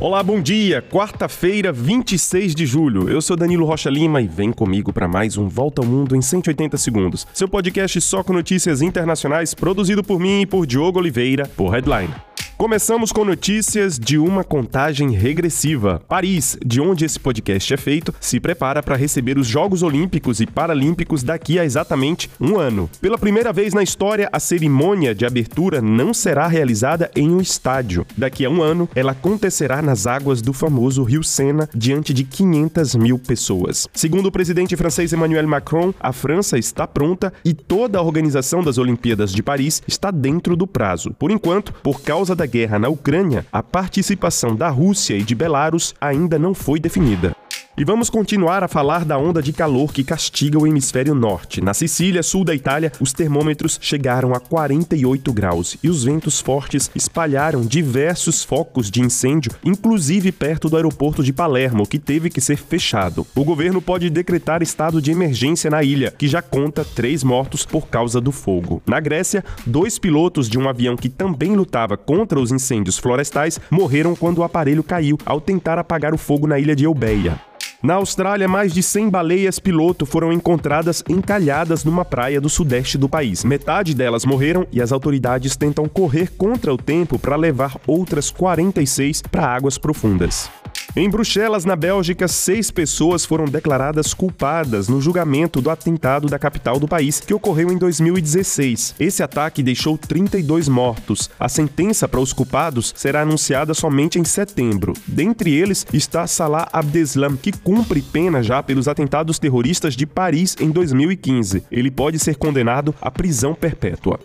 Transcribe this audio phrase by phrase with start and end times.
[0.00, 0.80] Olá, bom dia.
[0.80, 3.10] Quarta-feira, 26 de julho.
[3.10, 6.22] Eu sou Danilo Rocha Lima e vem comigo para mais um Volta ao Mundo em
[6.22, 7.26] 180 segundos.
[7.34, 12.29] Seu podcast só com notícias internacionais, produzido por mim e por Diogo Oliveira, por Headline.
[12.60, 16.02] Começamos com notícias de uma contagem regressiva.
[16.06, 20.46] Paris, de onde esse podcast é feito, se prepara para receber os Jogos Olímpicos e
[20.46, 22.90] Paralímpicos daqui a exatamente um ano.
[23.00, 28.06] Pela primeira vez na história, a cerimônia de abertura não será realizada em um estádio.
[28.14, 32.94] Daqui a um ano, ela acontecerá nas águas do famoso Rio Sena, diante de 500
[32.94, 33.88] mil pessoas.
[33.94, 38.76] Segundo o presidente francês Emmanuel Macron, a França está pronta e toda a organização das
[38.76, 41.14] Olimpíadas de Paris está dentro do prazo.
[41.18, 45.94] Por enquanto, por causa da guerra na Ucrânia, a participação da Rússia e de Belarus
[46.00, 47.34] ainda não foi definida.
[47.78, 51.60] E vamos continuar a falar da onda de calor que castiga o hemisfério norte.
[51.60, 56.90] Na Sicília, sul da Itália, os termômetros chegaram a 48 graus e os ventos fortes
[56.94, 62.58] espalharam diversos focos de incêndio, inclusive perto do aeroporto de Palermo, que teve que ser
[62.58, 63.24] fechado.
[63.34, 67.86] O governo pode decretar estado de emergência na ilha, que já conta três mortos por
[67.86, 68.82] causa do fogo.
[68.84, 74.16] Na Grécia, dois pilotos de um avião que também lutava contra os incêndios florestais morreram
[74.16, 77.49] quando o aparelho caiu ao tentar apagar o fogo na ilha de Eubeia.
[77.82, 83.08] Na Austrália, mais de 100 baleias piloto foram encontradas encalhadas numa praia do sudeste do
[83.08, 83.42] país.
[83.42, 89.22] Metade delas morreram e as autoridades tentam correr contra o tempo para levar outras 46
[89.22, 90.50] para águas profundas.
[90.96, 96.80] Em Bruxelas, na Bélgica, seis pessoas foram declaradas culpadas no julgamento do atentado da capital
[96.80, 98.96] do país, que ocorreu em 2016.
[98.98, 101.30] Esse ataque deixou 32 mortos.
[101.38, 104.92] A sentença para os culpados será anunciada somente em setembro.
[105.06, 110.70] Dentre eles está Salah Abdeslam, que cumpre pena já pelos atentados terroristas de Paris em
[110.70, 111.62] 2015.
[111.70, 114.18] Ele pode ser condenado à prisão perpétua.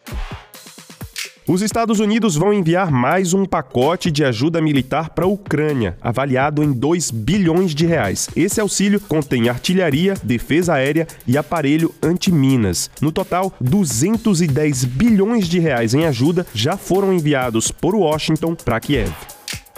[1.48, 6.64] Os Estados Unidos vão enviar mais um pacote de ajuda militar para a Ucrânia, avaliado
[6.64, 8.28] em 2 bilhões de reais.
[8.36, 12.90] Esse auxílio contém artilharia, defesa aérea e aparelho anti-minas.
[13.00, 19.14] No total, 210 bilhões de reais em ajuda já foram enviados por Washington para Kiev.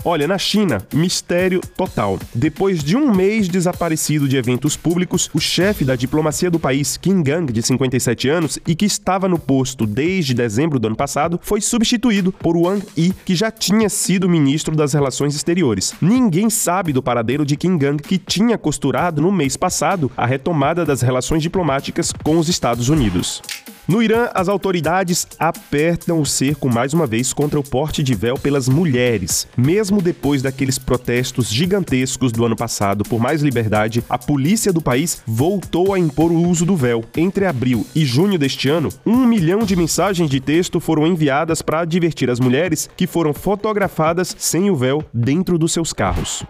[0.04, 2.20] Olha, na China, mistério total.
[2.34, 7.22] Depois de um mês desaparecido de eventos públicos, o chefe da diplomacia do país, Qin
[7.22, 11.62] Gang, de 57 anos, e que estava no posto desde dezembro do ano passado, foi
[11.62, 15.94] substituído por Wang Yi, que já tinha sido ministro das Relações Exteriores.
[16.02, 20.86] Ninguém sabe do paradeiro de Qin Gang, que tinha costurado no mês passado a retomada
[20.86, 23.42] das relações diplomáticas com os Estados Unidos.
[23.88, 28.38] No Irã, as autoridades apertam o cerco mais uma vez contra o porte de véu
[28.38, 29.48] pelas mulheres.
[29.56, 35.22] Mesmo depois daqueles protestos gigantescos do ano passado por mais liberdade, a polícia do país
[35.26, 37.02] voltou a impor o uso do véu.
[37.16, 41.80] Entre abril e junho deste ano, um milhão de mensagens de texto foram enviadas para
[41.80, 46.44] advertir as mulheres que foram fotografadas sem o véu dentro dos seus carros.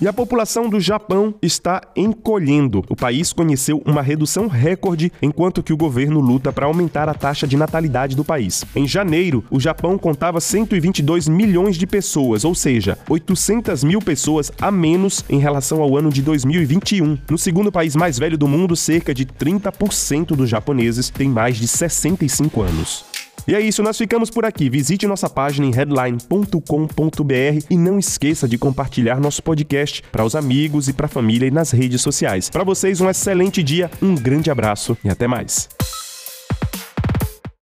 [0.00, 2.84] E a população do Japão está encolhendo.
[2.88, 7.46] O país conheceu uma redução recorde enquanto que o governo luta para aumentar a taxa
[7.46, 8.64] de natalidade do país.
[8.74, 14.70] Em janeiro, o Japão contava 122 milhões de pessoas, ou seja, 800 mil pessoas a
[14.70, 17.16] menos em relação ao ano de 2021.
[17.30, 21.68] No segundo país mais velho do mundo, cerca de 30% dos japoneses têm mais de
[21.68, 23.13] 65 anos.
[23.46, 24.70] E é isso, nós ficamos por aqui.
[24.70, 30.88] Visite nossa página em headline.com.br e não esqueça de compartilhar nosso podcast para os amigos
[30.88, 32.48] e para a família e nas redes sociais.
[32.48, 35.68] Para vocês, um excelente dia, um grande abraço e até mais.